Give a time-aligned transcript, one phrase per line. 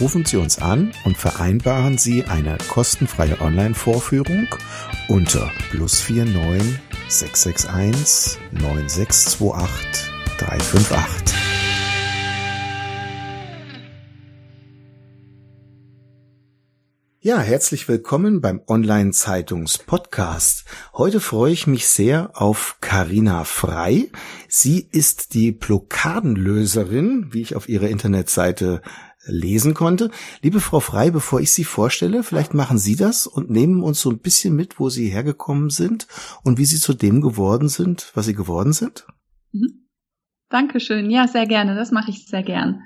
[0.00, 4.48] rufen Sie uns an und vereinbaren Sie eine kostenfreie Online-Vorführung
[5.08, 6.78] unter plus 49
[7.08, 11.36] 661 9628 358.
[17.26, 20.64] Ja, herzlich willkommen beim Online-Zeitungs-Podcast.
[20.94, 24.10] Heute freue ich mich sehr auf Karina Frei.
[24.46, 28.80] Sie ist die Blockadenlöserin, wie ich auf ihrer Internetseite
[29.26, 30.10] lesen konnte.
[30.42, 34.10] Liebe Frau Frei, bevor ich Sie vorstelle, vielleicht machen Sie das und nehmen uns so
[34.10, 36.06] ein bisschen mit, wo Sie hergekommen sind
[36.42, 39.06] und wie Sie zu dem geworden sind, was Sie geworden sind.
[39.52, 39.86] Mhm.
[40.48, 41.10] Dankeschön.
[41.10, 41.74] Ja, sehr gerne.
[41.74, 42.82] Das mache ich sehr gern.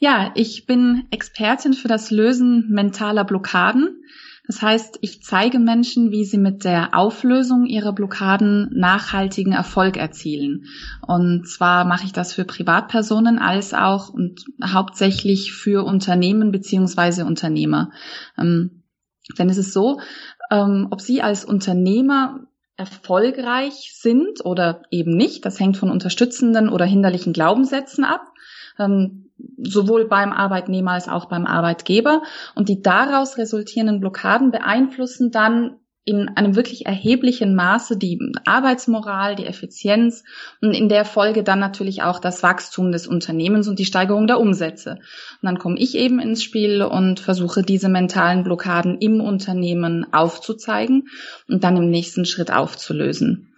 [0.00, 4.02] Ja, ich bin Expertin für das Lösen mentaler Blockaden.
[4.48, 10.64] Das heißt, ich zeige Menschen, wie sie mit der Auflösung ihrer Blockaden nachhaltigen Erfolg erzielen.
[11.06, 17.92] Und zwar mache ich das für Privatpersonen als auch und hauptsächlich für Unternehmen beziehungsweise Unternehmer.
[18.38, 18.84] Ähm,
[19.38, 20.00] denn es ist so,
[20.50, 22.40] ähm, ob Sie als Unternehmer
[22.78, 28.22] erfolgreich sind oder eben nicht, das hängt von unterstützenden oder hinderlichen Glaubenssätzen ab.
[28.78, 29.27] Ähm,
[29.58, 32.22] sowohl beim Arbeitnehmer als auch beim Arbeitgeber.
[32.54, 35.76] Und die daraus resultierenden Blockaden beeinflussen dann
[36.08, 40.24] in einem wirklich erheblichen Maße die Arbeitsmoral, die Effizienz
[40.62, 44.40] und in der Folge dann natürlich auch das Wachstum des Unternehmens und die Steigerung der
[44.40, 44.92] Umsätze.
[44.92, 51.08] Und dann komme ich eben ins Spiel und versuche diese mentalen Blockaden im Unternehmen aufzuzeigen
[51.46, 53.52] und dann im nächsten Schritt aufzulösen.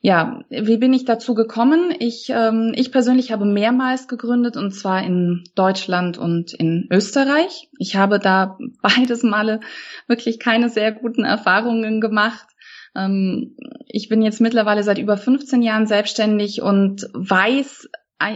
[0.00, 1.92] Ja, wie bin ich dazu gekommen?
[1.98, 7.68] Ich, ähm, ich persönlich habe mehrmals gegründet und zwar in Deutschland und in Österreich.
[7.78, 9.60] Ich habe da beides Male
[10.06, 12.46] wirklich keine sehr guten Erfahrungen gemacht.
[12.94, 17.88] Ähm, ich bin jetzt mittlerweile seit über 15 Jahren selbstständig und weiß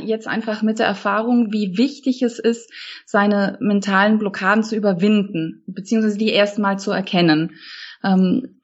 [0.04, 2.70] jetzt einfach mit der Erfahrung, wie wichtig es ist,
[3.04, 7.56] seine mentalen Blockaden zu überwinden, beziehungsweise die erstmal zu erkennen.
[8.04, 8.60] Ähm,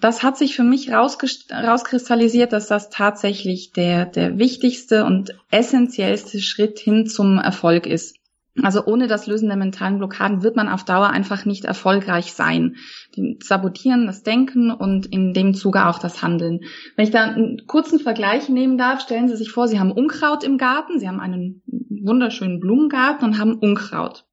[0.00, 6.78] das hat sich für mich rauskristallisiert, dass das tatsächlich der, der wichtigste und essentiellste Schritt
[6.78, 8.16] hin zum Erfolg ist.
[8.62, 12.76] Also ohne das Lösen der mentalen Blockaden wird man auf Dauer einfach nicht erfolgreich sein.
[13.14, 16.60] Die sabotieren das Denken und in dem Zuge auch das Handeln.
[16.96, 20.42] Wenn ich da einen kurzen Vergleich nehmen darf, stellen Sie sich vor, Sie haben Unkraut
[20.42, 24.24] im Garten, Sie haben einen wunderschönen Blumengarten und haben Unkraut.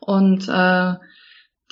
[0.00, 0.94] Und äh,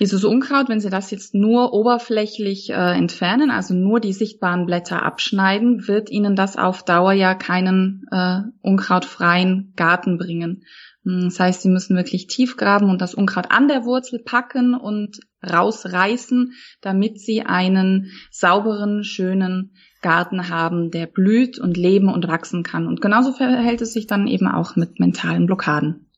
[0.01, 5.03] dieses Unkraut, wenn Sie das jetzt nur oberflächlich äh, entfernen, also nur die sichtbaren Blätter
[5.03, 10.65] abschneiden, wird Ihnen das auf Dauer ja keinen äh, unkrautfreien Garten bringen.
[11.05, 14.75] Hm, das heißt, Sie müssen wirklich tief graben und das Unkraut an der Wurzel packen
[14.75, 22.63] und rausreißen, damit Sie einen sauberen, schönen Garten haben, der blüht und leben und wachsen
[22.63, 22.87] kann.
[22.87, 26.10] Und genauso verhält es sich dann eben auch mit mentalen Blockaden.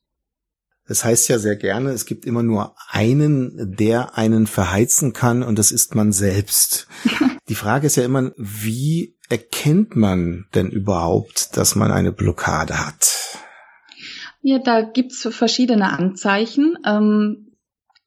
[0.86, 5.58] Es heißt ja sehr gerne, es gibt immer nur einen, der einen verheizen kann und
[5.58, 6.88] das ist man selbst.
[7.48, 13.38] Die Frage ist ja immer, wie erkennt man denn überhaupt, dass man eine Blockade hat?
[14.42, 16.76] Ja, da gibt's verschiedene Anzeichen.
[16.84, 17.52] Ähm,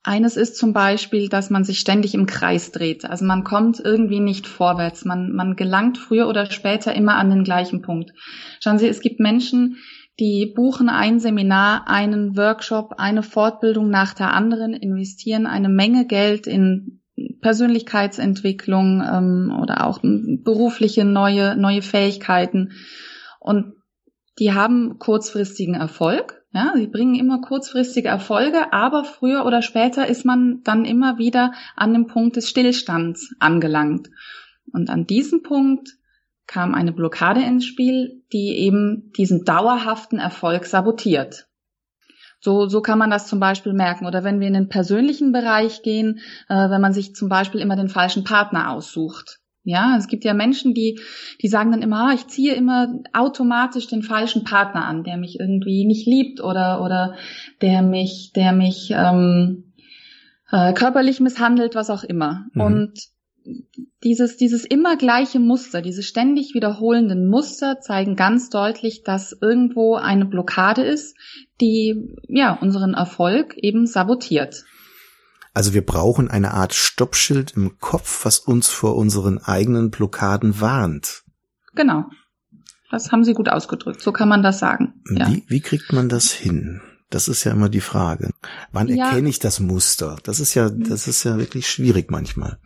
[0.04, 3.06] eines ist zum Beispiel, dass man sich ständig im Kreis dreht.
[3.06, 5.04] Also man kommt irgendwie nicht vorwärts.
[5.04, 8.12] Man, man gelangt früher oder später immer an den gleichen Punkt.
[8.62, 9.78] Schauen Sie, es gibt Menschen,
[10.20, 16.48] die buchen ein Seminar, einen Workshop, eine Fortbildung nach der anderen, investieren eine Menge Geld
[16.48, 17.02] in
[17.42, 22.72] Persönlichkeitsentwicklung ähm, oder auch berufliche neue, neue Fähigkeiten.
[23.40, 23.74] Und
[24.40, 26.44] die haben kurzfristigen Erfolg.
[26.54, 31.54] Ja, sie bringen immer kurzfristige Erfolge, aber früher oder später ist man dann immer wieder
[31.76, 34.10] an dem Punkt des Stillstands angelangt.
[34.72, 35.98] Und an diesem Punkt
[36.48, 41.48] kam eine Blockade ins Spiel, die eben diesen dauerhaften Erfolg sabotiert.
[42.40, 44.06] So, so kann man das zum Beispiel merken.
[44.06, 47.76] Oder wenn wir in den persönlichen Bereich gehen, äh, wenn man sich zum Beispiel immer
[47.76, 49.40] den falschen Partner aussucht.
[49.64, 51.00] Ja, es gibt ja Menschen, die,
[51.42, 55.40] die sagen dann immer, ah, ich ziehe immer automatisch den falschen Partner an, der mich
[55.40, 57.16] irgendwie nicht liebt oder, oder
[57.62, 59.74] der mich, der mich ähm,
[60.52, 62.46] äh, körperlich misshandelt, was auch immer.
[62.54, 62.62] Mhm.
[62.62, 63.00] Und
[64.04, 70.26] dieses, dieses immer gleiche Muster, diese ständig wiederholenden Muster zeigen ganz deutlich, dass irgendwo eine
[70.26, 71.16] Blockade ist,
[71.62, 74.66] die, ja, unseren Erfolg eben sabotiert.
[75.54, 81.24] Also wir brauchen eine Art Stoppschild im Kopf, was uns vor unseren eigenen Blockaden warnt.
[81.76, 82.06] Genau.
[82.92, 84.02] Das haben Sie gut ausgedrückt.
[84.02, 84.94] So kann man das sagen.
[85.10, 85.30] Ja.
[85.30, 86.82] Wie, wie kriegt man das hin?
[87.10, 88.32] Das ist ja immer die Frage.
[88.72, 89.08] Wann ja.
[89.08, 90.18] erkenne ich das Muster?
[90.24, 92.60] Das ist ja, das ist ja wirklich schwierig manchmal.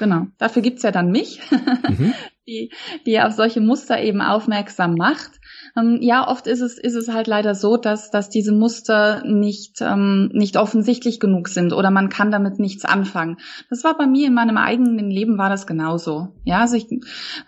[0.00, 0.28] Genau.
[0.38, 2.14] Dafür gibt's ja dann mich, mhm.
[2.48, 2.72] die,
[3.04, 5.32] die auf solche Muster eben aufmerksam macht.
[5.76, 9.82] Ähm, ja, oft ist es, ist es halt leider so, dass, dass diese Muster nicht,
[9.82, 13.36] ähm, nicht offensichtlich genug sind oder man kann damit nichts anfangen.
[13.68, 16.28] Das war bei mir in meinem eigenen Leben war das genauso.
[16.44, 16.86] Ja, also ich,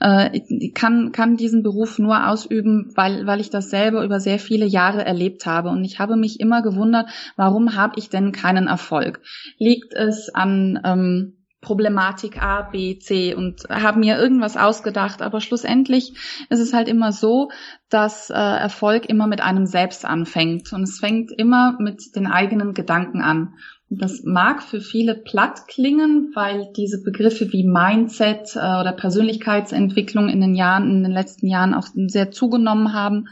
[0.01, 4.39] äh, ich kann, kann diesen Beruf nur ausüben, weil, weil ich das selber über sehr
[4.39, 5.71] viele Jahre erlebt habe.
[5.71, 9.23] Und ich habe mich immer gewundert, warum habe ich denn keinen Erfolg?
[9.57, 15.23] Liegt es an, ähm, Problematik A, B, C und habe mir irgendwas ausgedacht.
[15.23, 16.13] Aber schlussendlich
[16.51, 17.51] ist es halt immer so,
[17.89, 20.73] dass äh, Erfolg immer mit einem selbst anfängt.
[20.73, 23.55] Und es fängt immer mit den eigenen Gedanken an.
[23.89, 30.29] Und das mag für viele platt klingen, weil diese Begriffe wie Mindset äh, oder Persönlichkeitsentwicklung
[30.29, 33.29] in den Jahren, in den letzten Jahren auch sehr zugenommen haben.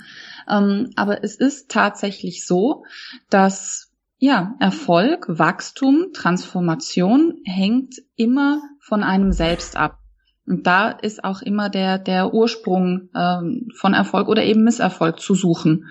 [0.49, 2.85] Ähm, aber es ist tatsächlich so,
[3.29, 3.90] dass
[4.23, 9.99] ja, Erfolg, Wachstum, Transformation hängt immer von einem selbst ab.
[10.47, 15.35] Und da ist auch immer der, der Ursprung ähm, von Erfolg oder eben Misserfolg zu
[15.35, 15.87] suchen.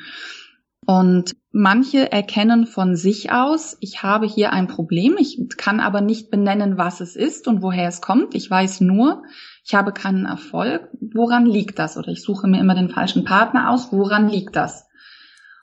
[0.86, 6.30] Und manche erkennen von sich aus, ich habe hier ein Problem, ich kann aber nicht
[6.30, 8.36] benennen, was es ist und woher es kommt.
[8.36, 9.24] Ich weiß nur,
[9.66, 10.88] ich habe keinen Erfolg.
[11.00, 11.98] Woran liegt das?
[11.98, 13.92] Oder ich suche mir immer den falschen Partner aus.
[13.92, 14.88] Woran liegt das?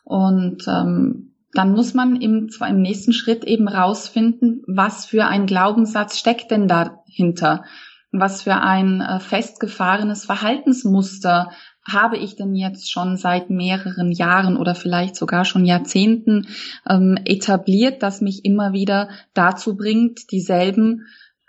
[0.03, 5.47] Und ähm, dann muss man im, zwar im nächsten Schritt eben rausfinden, was für ein
[5.47, 7.65] Glaubenssatz steckt denn dahinter?
[8.13, 11.51] Was für ein äh, festgefahrenes Verhaltensmuster
[11.87, 16.49] habe ich denn jetzt schon seit mehreren Jahren oder vielleicht sogar schon Jahrzehnten
[16.89, 21.07] ähm, etabliert, das mich immer wieder dazu bringt, dieselben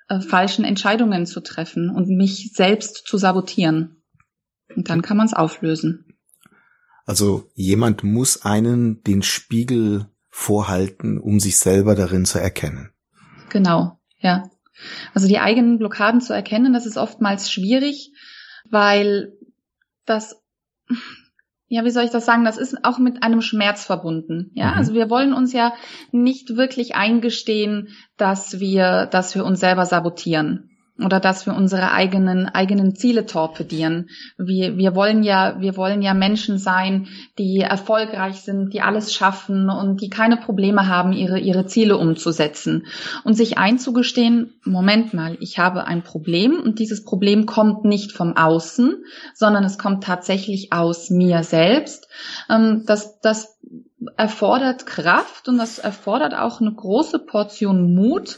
[0.10, 4.04] äh, falschen Entscheidungen zu treffen und mich selbst zu sabotieren.
[4.76, 6.07] Und dann kann man es auflösen.
[7.08, 12.92] Also jemand muss einen den Spiegel vorhalten, um sich selber darin zu erkennen.
[13.50, 14.44] Genau, ja.
[15.14, 18.12] Also die eigenen Blockaden zu erkennen, das ist oftmals schwierig,
[18.70, 19.34] weil
[20.06, 20.44] das,
[21.68, 24.52] ja, wie soll ich das sagen, das ist auch mit einem Schmerz verbunden.
[24.54, 24.78] Ja, mhm.
[24.78, 25.74] also wir wollen uns ja
[26.12, 27.88] nicht wirklich eingestehen,
[28.18, 34.10] dass wir, dass wir uns selber sabotieren oder dass wir unsere eigenen eigenen Ziele torpedieren.
[34.38, 37.08] Wir, wir wollen ja wir wollen ja Menschen sein,
[37.38, 42.88] die erfolgreich sind, die alles schaffen und die keine Probleme haben, ihre ihre Ziele umzusetzen
[43.24, 48.36] und sich einzugestehen, Moment mal, ich habe ein Problem und dieses Problem kommt nicht vom
[48.36, 49.04] Außen,
[49.34, 52.08] sondern es kommt tatsächlich aus mir selbst.
[52.50, 53.58] Ähm, das das
[54.16, 58.38] erfordert Kraft und das erfordert auch eine große Portion Mut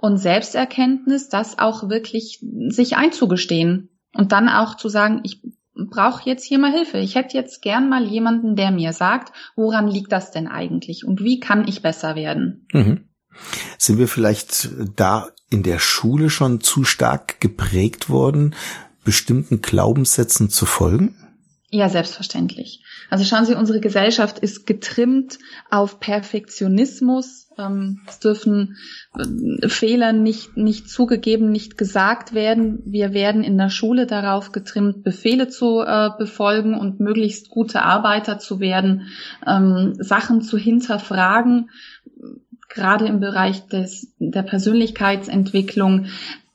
[0.00, 5.42] und Selbsterkenntnis, das auch wirklich sich einzugestehen und dann auch zu sagen, ich
[5.74, 6.98] brauche jetzt hier mal Hilfe.
[6.98, 11.20] Ich hätte jetzt gern mal jemanden, der mir sagt, woran liegt das denn eigentlich und
[11.20, 12.66] wie kann ich besser werden?
[12.72, 13.08] Mhm.
[13.76, 18.54] Sind wir vielleicht da in der Schule schon zu stark geprägt worden,
[19.04, 21.16] bestimmten Glaubenssätzen zu folgen?
[21.70, 22.82] Ja, selbstverständlich.
[23.10, 25.38] Also schauen Sie, unsere Gesellschaft ist getrimmt
[25.70, 27.50] auf Perfektionismus.
[27.58, 28.78] Ähm, es dürfen
[29.14, 32.80] äh, Fehler nicht, nicht zugegeben, nicht gesagt werden.
[32.86, 38.38] Wir werden in der Schule darauf getrimmt, Befehle zu äh, befolgen und möglichst gute Arbeiter
[38.38, 39.08] zu werden,
[39.46, 41.68] ähm, Sachen zu hinterfragen
[42.68, 46.06] gerade im Bereich des, der Persönlichkeitsentwicklung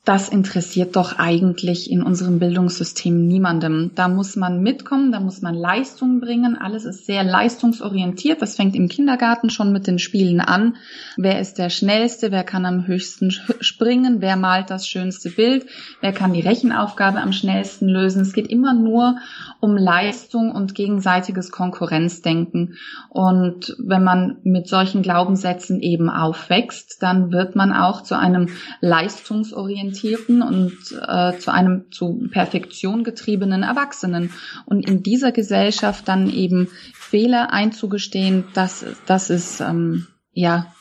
[0.06, 3.92] das interessiert doch eigentlich in unserem Bildungssystem niemandem.
[3.96, 6.58] Da muss man mitkommen, da muss man Leistung bringen.
[6.58, 8.42] Alles ist sehr leistungsorientiert.
[8.42, 10.76] Das fängt im Kindergarten schon mit den Spielen an.
[11.16, 12.34] Wer ist der Schnellste?
[12.34, 14.20] Wer kann am höchsten springen?
[14.20, 15.68] Wer malt das schönste Bild?
[16.02, 18.24] Wer kann die Rechenaufgabe am schnellsten lösen?
[18.24, 19.16] Es geht immer nur
[19.62, 22.76] um Leistung und gegenseitiges Konkurrenzdenken.
[23.08, 28.50] Und wenn man mit solchen Glaubenssätzen eben aufwächst, dann wird man auch zu einem
[28.82, 30.74] leistungsorientierten orientierten und
[31.08, 34.32] äh, zu einem zu Perfektion getriebenen Erwachsenen.
[34.66, 40.74] Und in dieser Gesellschaft dann eben Fehler einzugestehen, das, das ist ähm, ja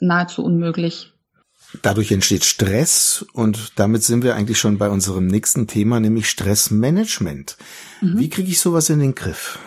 [0.00, 1.12] nahezu unmöglich.
[1.82, 7.56] Dadurch entsteht Stress und damit sind wir eigentlich schon bei unserem nächsten Thema, nämlich Stressmanagement.
[8.00, 8.18] Mhm.
[8.18, 9.58] Wie kriege ich sowas in den Griff?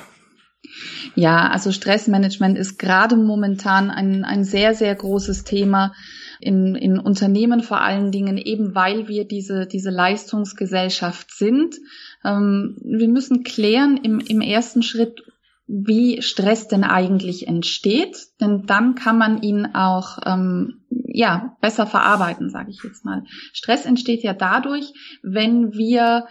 [1.13, 5.93] Ja, also Stressmanagement ist gerade momentan ein, ein sehr, sehr großes Thema
[6.41, 11.75] in, in Unternehmen vor allen Dingen, eben weil wir diese, diese Leistungsgesellschaft sind.
[12.24, 15.24] Ähm, wir müssen klären im, im ersten Schritt,
[15.67, 22.50] wie Stress denn eigentlich entsteht, denn dann kann man ihn auch ähm, ja besser verarbeiten,
[22.50, 23.24] sage ich jetzt mal.
[23.53, 24.91] Stress entsteht ja dadurch,
[25.24, 26.25] wenn wir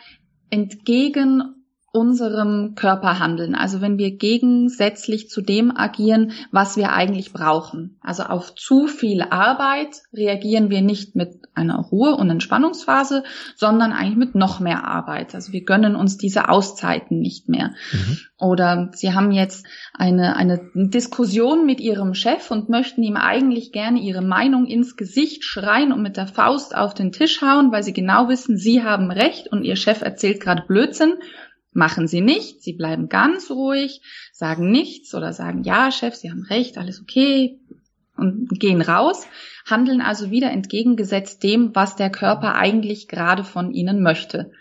[0.50, 1.59] entgegen
[1.92, 3.56] unserem Körper handeln.
[3.56, 7.98] Also wenn wir gegensätzlich zu dem agieren, was wir eigentlich brauchen.
[8.00, 13.24] Also auf zu viel Arbeit reagieren wir nicht mit einer Ruhe- und Entspannungsphase,
[13.56, 15.34] sondern eigentlich mit noch mehr Arbeit.
[15.34, 17.72] Also wir gönnen uns diese Auszeiten nicht mehr.
[17.92, 18.18] Mhm.
[18.38, 23.98] Oder Sie haben jetzt eine, eine Diskussion mit Ihrem Chef und möchten ihm eigentlich gerne
[23.98, 27.92] Ihre Meinung ins Gesicht schreien und mit der Faust auf den Tisch hauen, weil Sie
[27.92, 31.14] genau wissen, Sie haben Recht und Ihr Chef erzählt gerade Blödsinn
[31.72, 36.42] Machen sie nicht, sie bleiben ganz ruhig, sagen nichts oder sagen, ja, Chef, Sie haben
[36.42, 37.60] recht, alles okay
[38.16, 39.26] und gehen raus,
[39.64, 44.52] handeln also wieder entgegengesetzt dem, was der Körper eigentlich gerade von ihnen möchte.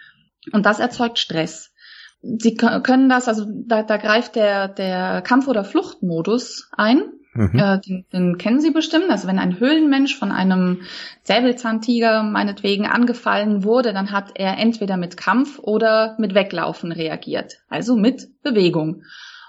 [0.54, 1.74] Und das erzeugt Stress.
[2.22, 7.02] Sie können das, also da, da greift der, der Kampf- oder Fluchtmodus ein.
[7.34, 7.60] Mhm.
[7.60, 9.10] Äh, den, den kennen Sie bestimmt.
[9.10, 10.82] Also wenn ein Höhlenmensch von einem
[11.24, 17.58] Säbelzahntiger meinetwegen angefallen wurde, dann hat er entweder mit Kampf oder mit Weglaufen reagiert.
[17.70, 19.04] Also mit Bewegung.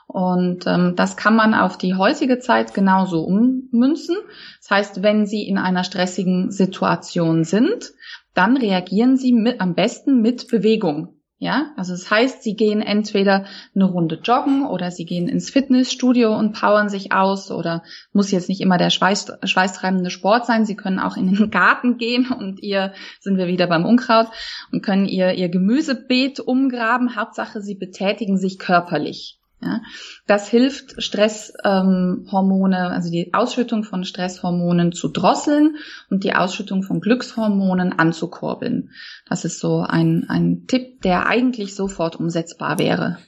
[0.06, 4.16] Und ähm, das kann man auf die heutige Zeit genauso ummünzen.
[4.58, 7.92] Das heißt, wenn Sie in einer stressigen Situation sind,
[8.34, 11.19] dann reagieren Sie mit, am besten mit Bewegung.
[11.42, 16.36] Ja, also das heißt, sie gehen entweder eine Runde joggen oder sie gehen ins Fitnessstudio
[16.36, 17.82] und powern sich aus oder
[18.12, 20.66] muss jetzt nicht immer der Schweiß, schweißtreibende Sport sein.
[20.66, 24.26] Sie können auch in den Garten gehen und ihr, sind wir wieder beim Unkraut,
[24.70, 27.16] und können ihr, ihr Gemüsebeet umgraben.
[27.16, 29.39] Hauptsache, sie betätigen sich körperlich.
[29.62, 29.82] Ja,
[30.26, 35.76] das hilft, Stresshormone, ähm, also die Ausschüttung von Stresshormonen zu drosseln
[36.08, 38.90] und die Ausschüttung von Glückshormonen anzukurbeln.
[39.28, 43.18] Das ist so ein, ein Tipp, der eigentlich sofort umsetzbar wäre.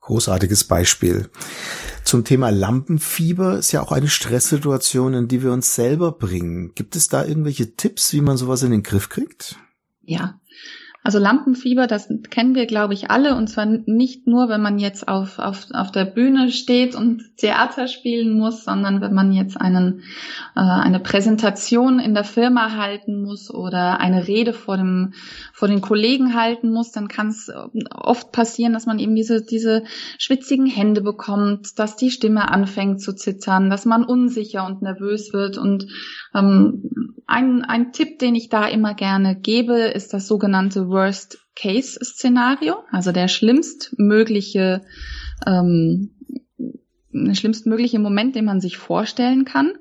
[0.00, 1.28] Großartiges Beispiel.
[2.02, 6.72] Zum Thema Lampenfieber ist ja auch eine Stresssituation, in die wir uns selber bringen.
[6.74, 9.56] Gibt es da irgendwelche Tipps, wie man sowas in den Griff kriegt?
[10.00, 10.40] Ja,
[11.02, 13.34] also Lampenfieber, das kennen wir, glaube ich, alle.
[13.34, 17.88] Und zwar nicht nur, wenn man jetzt auf, auf, auf der Bühne steht und Theater
[17.88, 20.02] spielen muss, sondern wenn man jetzt einen,
[20.54, 25.14] äh, eine Präsentation in der Firma halten muss oder eine Rede vor, dem,
[25.54, 27.50] vor den Kollegen halten muss, dann kann es
[27.90, 29.84] oft passieren, dass man eben diese, diese
[30.18, 35.56] schwitzigen Hände bekommt, dass die Stimme anfängt zu zittern, dass man unsicher und nervös wird.
[35.56, 35.86] Und
[36.34, 43.12] ähm, ein, ein Tipp, den ich da immer gerne gebe, ist das sogenannte Worst-Case-Szenario, also
[43.12, 44.82] der schlimmstmögliche,
[45.46, 46.16] ähm,
[47.12, 49.72] der schlimmstmögliche Moment, den man sich vorstellen kann.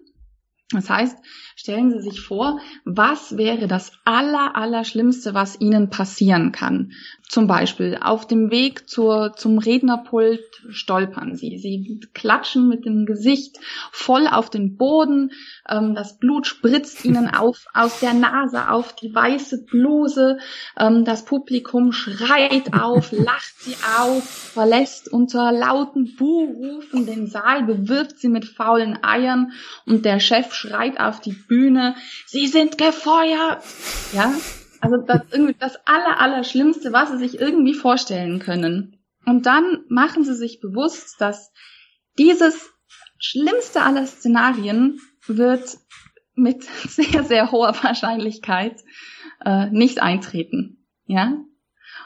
[0.72, 1.18] Das heißt,
[1.56, 6.92] stellen Sie sich vor, was wäre das aller, aller Schlimmste, was Ihnen passieren kann?
[7.28, 11.58] Zum Beispiel auf dem Weg zur, zum Rednerpult stolpern Sie.
[11.58, 13.58] Sie klatschen mit dem Gesicht
[13.92, 15.32] voll auf den Boden.
[15.68, 20.38] Ähm, das Blut spritzt Ihnen auf, aus der Nase auf die weiße Bluse.
[20.78, 28.20] Ähm, das Publikum schreit auf, lacht Sie auf, verlässt unter lauten Buhrufen den Saal, bewirft
[28.20, 29.52] Sie mit faulen Eiern
[29.86, 33.64] und der Chef schreit auf die Bühne, Sie sind gefeuert.
[34.14, 34.34] Ja,
[34.82, 39.00] also das irgendwie das aller, aller was Sie sich irgendwie vorstellen können.
[39.26, 41.52] Und dann machen Sie sich bewusst, dass
[42.18, 42.72] dieses
[43.20, 45.78] schlimmste aller Szenarien wird
[46.36, 48.82] mit sehr, sehr hoher Wahrscheinlichkeit
[49.46, 50.86] äh, nicht eintreten.
[51.06, 51.38] Ja?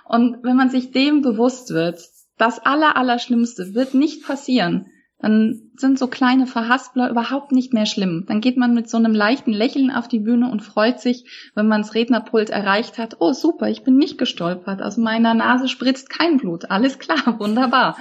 [0.05, 2.01] Und wenn man sich dem bewusst wird,
[2.37, 4.87] das aller, aller Schlimmste wird nicht passieren,
[5.23, 8.25] dann sind so kleine Verhaspler überhaupt nicht mehr schlimm.
[8.27, 11.23] Dann geht man mit so einem leichten Lächeln auf die Bühne und freut sich,
[11.55, 13.15] wenn man das Rednerpult erreicht hat.
[13.19, 14.81] Oh, super, ich bin nicht gestolpert.
[14.81, 16.69] Aus meiner Nase spritzt kein Blut.
[16.69, 17.95] Alles klar, wunderbar.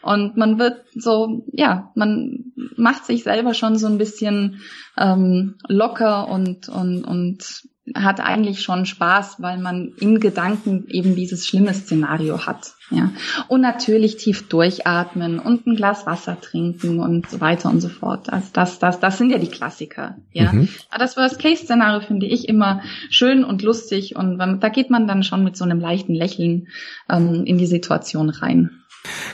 [0.00, 4.62] Und man wird so, ja, man macht sich selber schon so ein bisschen
[4.96, 7.62] ähm, locker und, und, und
[7.94, 12.73] hat eigentlich schon Spaß, weil man in Gedanken eben dieses schlimme Szenario hat.
[12.90, 13.12] Ja.
[13.48, 18.30] Und natürlich tief durchatmen und ein Glas Wasser trinken und so weiter und so fort.
[18.30, 20.16] Also das, das, das sind ja die Klassiker.
[20.32, 20.52] Ja.
[20.52, 20.68] Mhm.
[20.90, 25.44] Aber das Worst-Case-Szenario finde ich immer schön und lustig und da geht man dann schon
[25.44, 26.68] mit so einem leichten Lächeln
[27.08, 28.70] ähm, in die Situation rein.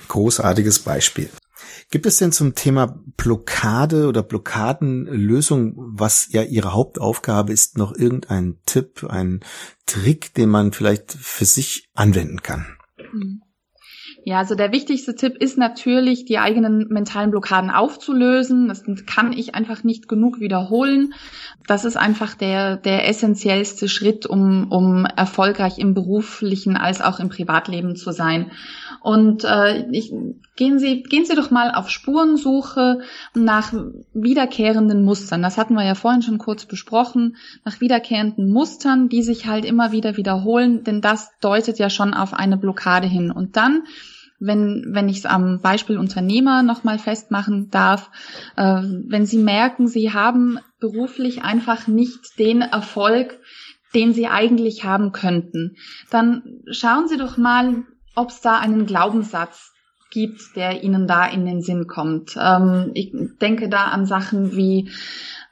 [0.09, 1.28] Großartiges Beispiel.
[1.90, 8.59] Gibt es denn zum Thema Blockade oder Blockadenlösung, was ja Ihre Hauptaufgabe ist, noch irgendein
[8.64, 9.40] Tipp, ein
[9.87, 12.76] Trick, den man vielleicht für sich anwenden kann?
[13.12, 13.42] Mhm.
[14.25, 18.69] Ja, also der wichtigste Tipp ist natürlich, die eigenen mentalen Blockaden aufzulösen.
[18.69, 21.14] Das kann ich einfach nicht genug wiederholen.
[21.66, 27.30] Das ist einfach der, der essentiellste Schritt, um, um erfolgreich im beruflichen als auch im
[27.30, 28.50] Privatleben zu sein.
[29.00, 30.12] Und äh, ich,
[30.57, 33.00] gehen, Sie, gehen Sie doch mal auf Spurensuche
[33.35, 33.73] nach
[34.12, 35.42] wiederkehrenden Mustern.
[35.42, 37.37] Das hatten wir ja vorhin schon kurz besprochen.
[37.64, 42.35] Nach wiederkehrenden Mustern, die sich halt immer wieder wiederholen, denn das deutet ja schon auf
[42.35, 43.30] eine Blockade hin.
[43.30, 43.85] Und dann
[44.40, 48.11] wenn, wenn ich es am Beispiel Unternehmer nochmal festmachen darf,
[48.57, 53.38] äh, wenn Sie merken, Sie haben beruflich einfach nicht den Erfolg,
[53.95, 55.76] den Sie eigentlich haben könnten,
[56.11, 59.73] dann schauen Sie doch mal, ob es da einen Glaubenssatz
[60.11, 62.37] gibt, der Ihnen da in den Sinn kommt.
[62.40, 64.90] Ähm, ich denke da an Sachen wie,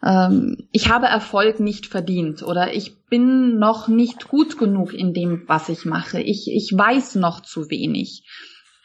[0.03, 5.45] ähm, ich habe Erfolg nicht verdient oder ich bin noch nicht gut genug in dem,
[5.47, 6.21] was ich mache.
[6.21, 8.25] Ich, ich weiß noch zu wenig.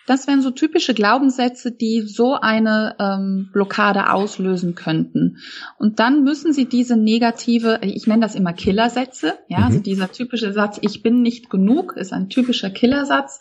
[0.05, 5.37] Das wären so typische Glaubenssätze, die so eine ähm, Blockade auslösen könnten.
[5.77, 9.65] Und dann müssen Sie diese negative, ich nenne das immer Killersätze, ja, also mhm.
[9.65, 13.39] also dieser typische Satz, ich bin nicht genug, ist ein typischer Killersatz.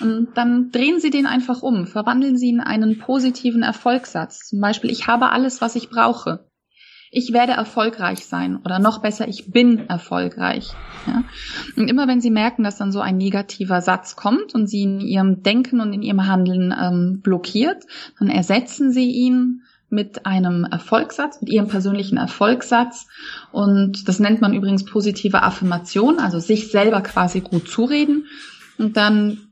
[0.00, 4.48] Und dann drehen Sie den einfach um, verwandeln Sie in einen positiven Erfolgssatz.
[4.48, 6.50] Zum Beispiel, ich habe alles, was ich brauche
[7.12, 10.70] ich werde erfolgreich sein oder noch besser, ich bin erfolgreich.
[11.06, 11.24] Ja?
[11.76, 15.00] Und immer wenn Sie merken, dass dann so ein negativer Satz kommt und Sie in
[15.00, 17.84] Ihrem Denken und in Ihrem Handeln ähm, blockiert,
[18.18, 23.08] dann ersetzen Sie ihn mit einem Erfolgssatz, mit Ihrem persönlichen Erfolgssatz.
[23.50, 28.26] Und das nennt man übrigens positive Affirmation, also sich selber quasi gut zureden.
[28.78, 29.48] Und dann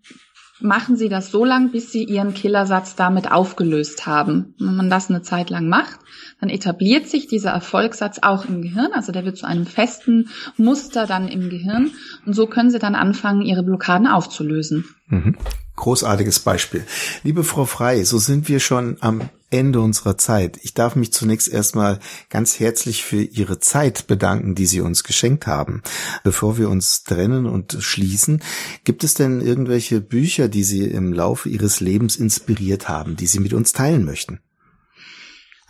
[0.60, 4.54] machen Sie das so lang, bis Sie Ihren Killersatz damit aufgelöst haben.
[4.58, 6.00] Wenn man das eine Zeit lang macht,
[6.40, 11.06] dann etabliert sich dieser Erfolgssatz auch im Gehirn, also der wird zu einem festen Muster
[11.06, 11.90] dann im Gehirn
[12.26, 14.84] und so können Sie dann anfangen, Ihre Blockaden aufzulösen.
[15.08, 15.36] Mhm.
[15.78, 16.85] Großartiges Beispiel.
[17.22, 20.59] Liebe Frau Frei, so sind wir schon am Ende unserer Zeit.
[20.62, 22.00] Ich darf mich zunächst erstmal
[22.31, 25.83] ganz herzlich für Ihre Zeit bedanken, die Sie uns geschenkt haben.
[26.24, 28.42] Bevor wir uns trennen und schließen,
[28.83, 33.38] gibt es denn irgendwelche Bücher, die Sie im Laufe Ihres Lebens inspiriert haben, die Sie
[33.38, 34.40] mit uns teilen möchten?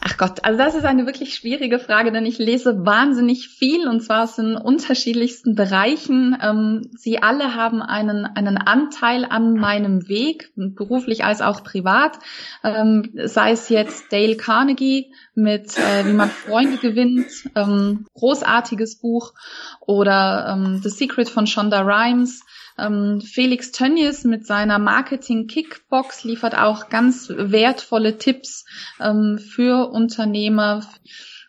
[0.01, 4.01] Ach Gott, also das ist eine wirklich schwierige Frage, denn ich lese wahnsinnig viel und
[4.01, 6.39] zwar aus den unterschiedlichsten Bereichen.
[6.41, 12.17] Ähm, sie alle haben einen, einen Anteil an meinem Weg, beruflich als auch privat.
[12.63, 19.35] Ähm, sei es jetzt Dale Carnegie mit äh, Wie man Freunde gewinnt, ähm, großartiges Buch,
[19.81, 22.43] oder The Secret von Shonda Rhimes
[22.79, 28.65] ähm, Felix Tönnies mit seiner Marketing Kickbox liefert auch ganz wertvolle Tipps
[29.01, 30.87] ähm, für Unternehmer.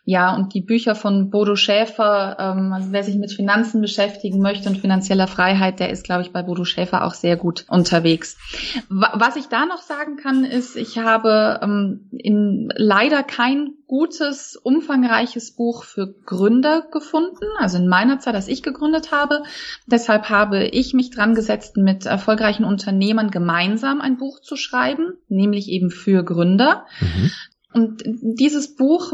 [0.04, 4.68] Ja, und die Bücher von Bodo Schäfer, ähm, also wer sich mit Finanzen beschäftigen möchte
[4.68, 8.38] und finanzieller Freiheit, der ist, glaube ich, bei Bodo Schäfer auch sehr gut unterwegs.
[8.88, 15.54] Was ich da noch sagen kann, ist, ich habe ähm, in leider kein gutes, umfangreiches
[15.54, 19.42] Buch für Gründer gefunden, also in meiner Zeit, als ich gegründet habe.
[19.86, 25.68] Deshalb habe ich mich dran gesetzt, mit erfolgreichen Unternehmern gemeinsam ein Buch zu schreiben, nämlich
[25.68, 26.86] eben für Gründer.
[27.00, 27.30] Mhm.
[27.72, 29.12] Und dieses Buch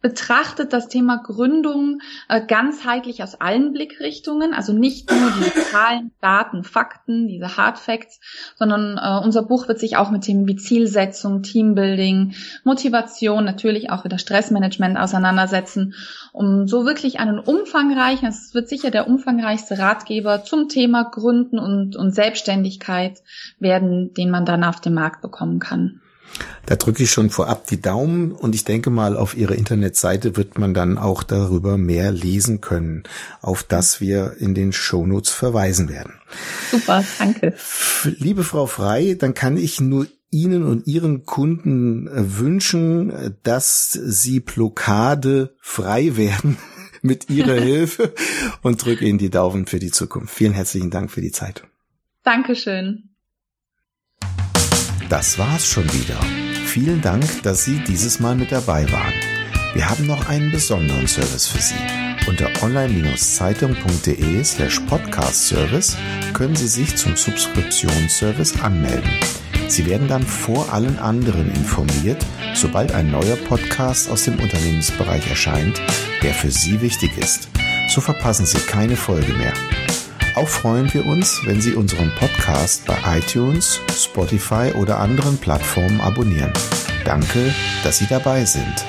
[0.00, 6.64] betrachtet das Thema Gründung äh, ganzheitlich aus allen Blickrichtungen, also nicht nur die Zahlen, Daten,
[6.64, 8.20] Fakten, diese Hard Facts,
[8.56, 12.34] sondern äh, unser Buch wird sich auch mit Themen wie Zielsetzung, Teambuilding,
[12.64, 15.94] Motivation, natürlich auch wieder Stressmanagement auseinandersetzen,
[16.32, 21.96] um so wirklich einen umfangreichen, es wird sicher der umfangreichste Ratgeber zum Thema Gründen und,
[21.96, 23.22] und Selbstständigkeit
[23.58, 26.00] werden, den man dann auf dem Markt bekommen kann.
[26.66, 30.58] Da drücke ich schon vorab die Daumen und ich denke mal, auf Ihrer Internetseite wird
[30.58, 33.02] man dann auch darüber mehr lesen können,
[33.40, 36.14] auf das wir in den Shownotes verweisen werden.
[36.70, 37.54] Super, danke.
[38.04, 43.92] Liebe Frau Frei, dann kann ich nur Ihnen und Ihren Kunden äh, wünschen, äh, dass
[43.92, 46.56] Sie Blockade frei werden
[47.02, 48.14] mit Ihrer Hilfe
[48.62, 50.32] und drücke Ihnen die Daumen für die Zukunft.
[50.32, 51.64] Vielen herzlichen Dank für die Zeit.
[52.22, 53.10] Dankeschön.
[55.10, 56.20] Das war's schon wieder.
[56.66, 59.12] Vielen Dank, dass Sie dieses Mal mit dabei waren.
[59.74, 61.74] Wir haben noch einen besonderen Service für Sie.
[62.28, 65.96] Unter online-zeitung.de slash podcast service
[66.32, 69.10] können Sie sich zum Subskriptionsservice anmelden.
[69.66, 75.82] Sie werden dann vor allen anderen informiert, sobald ein neuer Podcast aus dem Unternehmensbereich erscheint,
[76.22, 77.48] der für Sie wichtig ist.
[77.88, 79.54] So verpassen Sie keine Folge mehr.
[80.36, 86.52] Auch freuen wir uns, wenn Sie unseren Podcast bei iTunes, Spotify oder anderen Plattformen abonnieren.
[87.04, 88.84] Danke, dass Sie dabei sind.